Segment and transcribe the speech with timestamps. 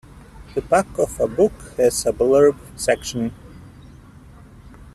[0.55, 3.31] The back of a book has a blurb section.